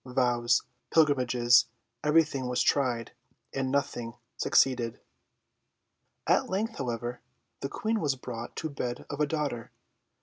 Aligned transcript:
Vows, 0.03 0.63
pilgrimages, 0.89 1.67
everything 2.03 2.47
was 2.47 2.63
tried, 2.63 3.11
and 3.53 3.71
nothing 3.71 4.15
succeeded. 4.35 4.99
At 6.25 6.49
length, 6.49 6.79
however, 6.79 7.21
the 7.59 7.69
Queen 7.69 7.99
was 7.99 8.15
brought 8.15 8.55
to 8.55 8.69
bed 8.71 9.05
of 9.11 9.19
a 9.21 9.27
daughter. 9.27 9.71